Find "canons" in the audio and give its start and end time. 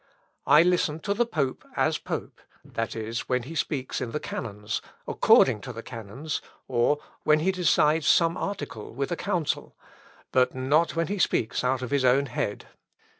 4.19-4.81, 5.83-6.41